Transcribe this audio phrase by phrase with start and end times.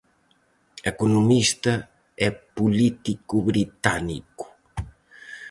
[0.91, 1.73] Economista
[2.27, 4.45] e político británico.